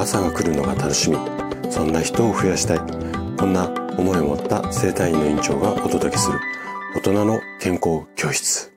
[0.00, 1.18] 朝が来るのが楽しみ。
[1.70, 2.78] そんな人を増やしたい。
[3.36, 3.68] こんな
[3.98, 6.40] 思いを持った生体院の院長がお届けする。
[6.96, 8.72] 大人の健康教室。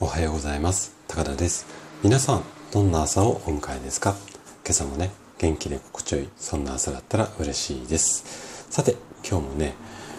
[0.00, 0.96] おはようございます。
[1.06, 1.64] 高田です。
[2.02, 2.42] 皆さん
[2.72, 4.16] どんな朝をお迎えですか？
[4.64, 8.66] 今朝もね元気で心地よいそんな朝だったら嬉しいです。
[8.68, 9.74] さて今日もね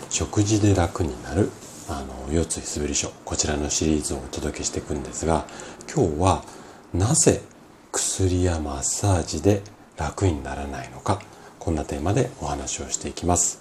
[0.09, 1.51] 食事で楽になる
[1.89, 5.45] あの腰椎すべり書こちらのシリーズをお届けしていくんですが
[5.93, 6.43] 今日は
[6.93, 7.41] なぜ
[7.97, 9.63] 薬やマッサージで
[9.97, 11.19] 楽にならないのか。
[11.57, 13.59] こんなテーマでお話をしていきます。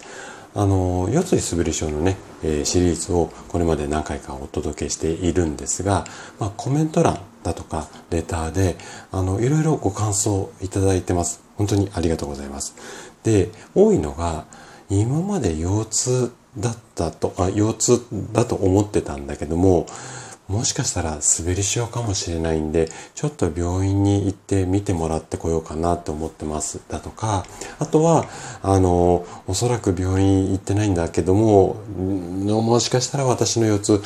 [0.54, 6.04] あの腰椎すべり症のね、えー、シリーズをこれまで何回かお届けしているんですが、
[6.38, 8.76] まあ、コメント欄だとかレターで
[9.10, 11.42] あのいろいろご感想いただいてます。
[11.56, 12.74] 本当にありがとうございます。
[13.24, 14.44] で多いのが
[14.90, 19.86] 今まで腰痛だったとあ腰痛だと思ってたんだけども
[20.48, 27.44] もしかしたら滑り症かもしれないんで、ちょっと病院に行って見てもらってこようかなって思ってますだとか、
[27.80, 28.26] あとは、
[28.62, 34.02] あの、おそらく病院行ってないんだけども、もしかしたら私の腰痛、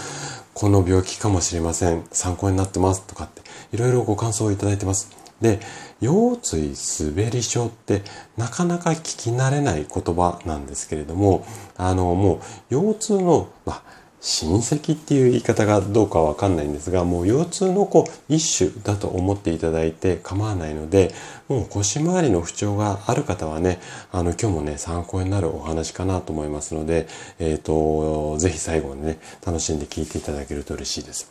[0.55, 2.05] この病気かもしれません。
[2.11, 5.11] 参考になってますとかって、いろいろご感想をいただいてます。
[5.41, 5.61] で、
[6.01, 6.39] 腰
[6.75, 8.03] 椎滑り症って
[8.37, 11.47] なかなか聞き慣れない言葉なんですけれども、
[11.77, 13.83] あの、もう腰痛の、まあ、
[14.21, 21.13] 親戚っていう言い方がどうかわかんないんですが、もう腰痛のこう一種だと思っていただいて構わないので、
[21.49, 23.81] もう腰回りの不調がある方はね、
[24.13, 31.31] あの今日もね、参考になるお話かなと思いますので、えっ、ー、と、ぜひ最後にね、楽しんで聞いていただけると嬉しいです。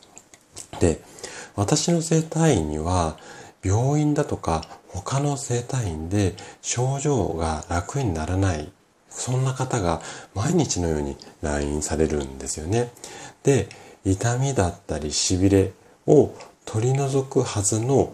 [0.80, 1.00] で、
[1.56, 3.18] 私の整体院には、
[3.64, 8.72] 病院だとか他の整体院で症状が楽にならない
[9.10, 10.02] そんな方が
[10.36, 12.92] 毎日のように来院されるんですよね。
[13.44, 13.70] で、
[14.06, 15.72] 痛みだったり痺れ
[16.08, 16.34] を
[16.66, 18.14] 取り除くはずの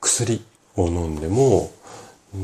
[0.00, 0.44] 薬
[0.76, 1.70] を飲んでも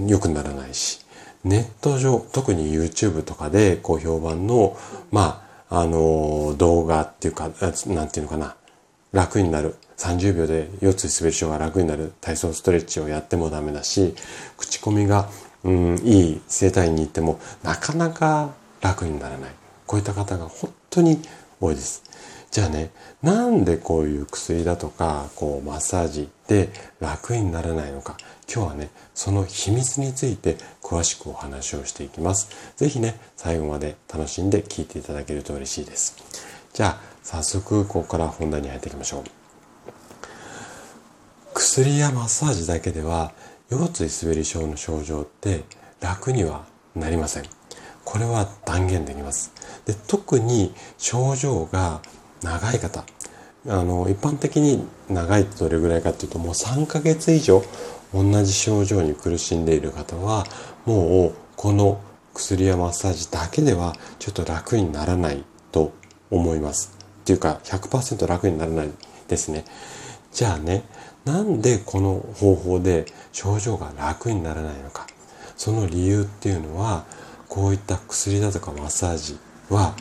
[0.07, 1.05] 良くならないし、
[1.45, 4.77] ネット上、特に YouTube とかでこう評判の、
[5.11, 7.51] まあ、あの、動画っていうか、
[7.87, 8.57] なんていうのかな、
[9.13, 9.77] 楽になる。
[9.99, 14.15] 30秒で腰椎滑り症が楽になる体操ストレッチをやってもダメだし、
[14.57, 15.29] 口コミが
[15.65, 18.51] うん、いい整体院に行ってもなかなか
[18.81, 19.51] 楽にならない。
[19.87, 21.21] こういった方が本当に
[21.61, 22.03] 多いです。
[22.51, 22.91] じゃあね、
[23.23, 28.17] なんでこういう薬だとか、こうマッサージで楽にならないのか。
[28.53, 32.51] 今日はね、その秘密について詳しくお話をしていきます。
[32.77, 36.17] ぜひね、最後まで楽しんで聞いていただけると嬉しいです。
[36.75, 39.25] じゃあ、早速ここから本題に入っていきましょう。
[41.55, 43.33] 薬やマッサージだけでは
[43.73, 45.65] 腰椎滑り症の症状って
[46.01, 47.45] 楽にはなりません。
[48.05, 49.53] これは断言できます。
[49.87, 52.03] で特に症状が
[52.43, 53.05] 長い方、
[53.67, 57.63] あの、一般的に長いとどれぐらいかっていうと、もう3ヶ月以上
[58.13, 60.45] 同じ症状に苦しんでいる方は、
[60.85, 62.01] もうこの
[62.35, 65.93] 薬やマッサージだけではちょっと楽にならないと
[66.31, 66.95] 思います。
[67.23, 68.91] っていうか100%楽にならない
[69.29, 69.65] ですね。
[70.33, 70.83] じゃあね、
[71.25, 75.07] なんでこの方法で症状が楽にならないのか。
[75.57, 77.05] その理由っていうのは、
[77.49, 79.39] こういった薬だとかマッサージ
[79.69, 79.95] は、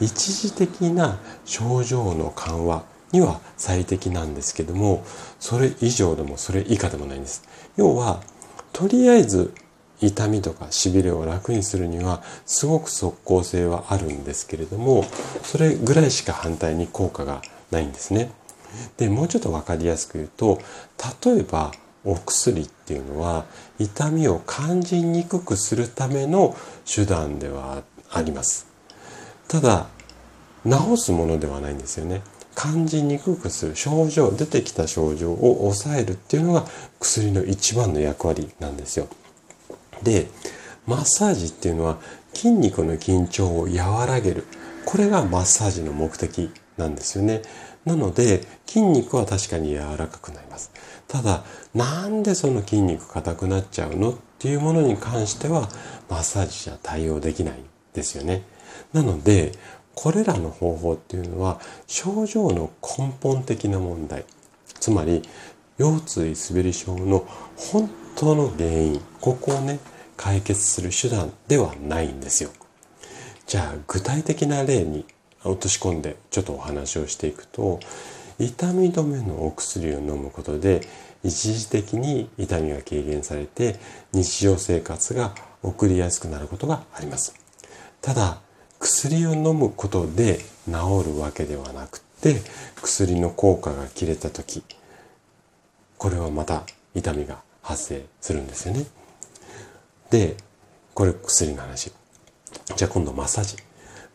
[0.00, 5.04] 一時的な症状の緩和には最適なんですけども、
[5.40, 7.42] それ以上でもそれ以下でもないんです。
[7.76, 8.20] 要は、
[8.72, 9.54] とりあえず
[10.00, 15.04] 痛みとか痺れを楽にするにはすごく即効性はあるんですけれども、
[15.42, 18.30] それぐらいしか反対に効果がないんですね。
[18.96, 20.60] で、もうちょっとわかりやすく言うと、
[21.24, 21.72] 例えば
[22.04, 23.44] お薬っていうのは
[23.78, 26.56] 痛みを感じにくくするための
[26.86, 28.66] 手段ではあります。
[29.48, 29.88] ただ、
[30.64, 32.22] 治すものではないんですよね。
[32.54, 36.66] 感じにくくする症状、出てきた症状を抑えるっていうのが
[36.98, 39.06] 薬の一番の役割なんですよ。
[40.02, 40.28] で、
[40.86, 41.98] マッサージっていうのは
[42.34, 44.44] 筋肉の緊張を和らげる。
[44.86, 47.42] これがマッサージの目的なんですよね。
[47.88, 50.70] なので筋肉は確かに柔らかくなります。
[51.08, 51.42] ただ、
[51.74, 55.68] なんでその筋肉硬くなっちゃうのっていうものに関しては
[56.10, 57.54] マッサージじゃ対応できない
[57.94, 58.42] ですよね。
[58.92, 59.52] なので、
[59.94, 64.26] これらの方法っていうのは症状の根本的な問題。
[64.78, 65.22] つまり、
[65.78, 67.26] 腰椎滑り症の
[67.56, 69.80] 本当の原因、ここをね、
[70.16, 72.50] 解決する手段ではないんですよ。
[73.46, 75.06] じゃあ、具体的な例に
[75.50, 77.80] 落とし込んでちょっとお話をしていくと
[78.38, 80.80] 痛み止めのお薬を飲むことで
[81.24, 83.76] 一時的に痛みが軽減されて
[84.12, 87.34] 日常生活が送りやすくなることがあります
[88.00, 88.40] ただ
[88.78, 92.36] 薬を飲むことで治るわけではなくて
[92.80, 94.62] 薬の効果が切れた時
[95.98, 96.62] これはまた
[96.94, 98.86] 痛みが発生するんですよね。
[100.10, 100.36] で、
[100.94, 101.92] これ薬の話。
[102.76, 103.56] じゃあ今度マッサージ。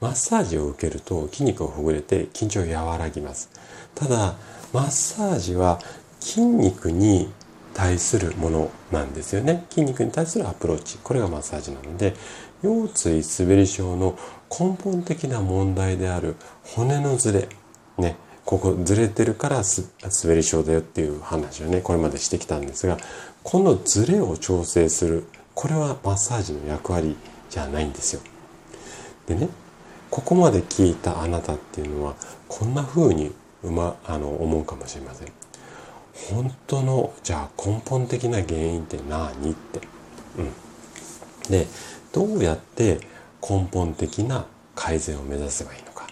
[0.04, 3.50] マッサージを受けると筋肉をほぐれて緊張を和らぎます。
[3.96, 4.36] ただ、
[4.74, 5.80] マッサージは
[6.20, 7.32] 筋肉に
[7.74, 9.66] 対するものなんですよね。
[9.70, 10.98] 筋肉に対するアプローチ。
[11.02, 12.16] これがマッサージなので、
[12.62, 14.20] 腰椎滑り症の
[14.50, 16.36] 根本的な問題である
[16.66, 17.48] 骨のずれ。
[17.98, 18.18] ね。
[18.44, 19.62] ここずれてるから
[20.02, 22.98] 滑り症だよっていう話をね、これまでしてきたんですが、
[23.42, 25.24] このずれを調整する。
[25.56, 27.16] これはマッサージの役割
[27.50, 28.22] じゃないんですよ。
[29.28, 29.48] でね、
[30.14, 32.14] ここまで聞いたあなたっていうのは、
[32.48, 33.32] こんな風に
[33.64, 35.32] うま、あの、思うかもしれません。
[36.30, 39.82] 本当の、じゃあ根本的な原因って何って。
[40.38, 41.50] うん。
[41.50, 41.66] で、
[42.12, 43.00] どうやって
[43.42, 44.46] 根本的な
[44.76, 46.06] 改善を目指せばいいのか。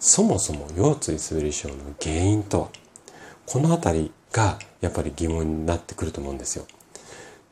[0.00, 2.68] そもそも腰椎滑り症の原因とは、
[3.46, 6.66] このあたりがやっぱり疑問になってくると思うんですよ。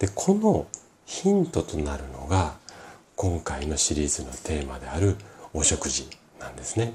[0.00, 0.66] で、この
[1.06, 2.56] ヒントとなるのが、
[3.14, 5.14] 今回のシリーズのテーマである
[5.54, 6.08] お食事
[6.40, 6.94] なんですね。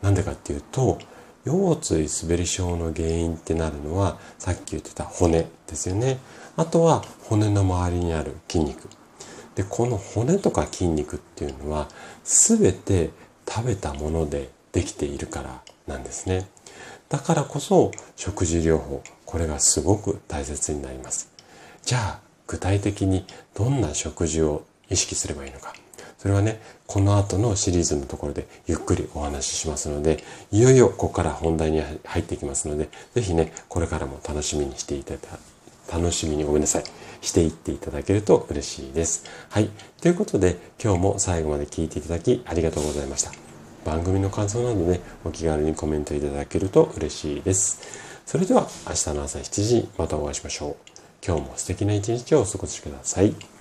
[0.00, 0.98] なんでかっていうと、
[1.44, 6.18] 腰椎滑り症の原因ってなるのは、さっき言ってた骨ですよね。
[6.56, 8.88] あとは骨の周りにある筋肉。
[9.54, 11.88] で、この骨とか筋肉っていうのは、
[12.24, 13.10] 全て
[13.48, 16.48] 食べたものでできているからなんですね。
[17.08, 21.30] だからこそ食事療法、これがすごく大切になります。
[21.82, 25.74] じゃあ、具体的にどんな食事を意識すればいいのか。
[26.18, 35.20] それはね、この後のシリーズのところでゆっくりお話ししますので、いよいよここから本題に入っていきますので、ぜひね、これからも楽しみにしていただ
[35.92, 36.84] 楽しみにごめんなさい。
[37.20, 39.24] していっていただけると嬉しいです。
[39.50, 39.70] はい。
[40.00, 43.32] ということで、今日も最後まで聞いていただきありがとうございました。
[43.84, 47.80] 番組の感想などね、お気軽にコメントいただけると嬉しいです。
[48.26, 50.76] それでは明日の朝7時にまたお会いしましょう。
[51.26, 53.57] 今日も素敵な一日をお過ごしください。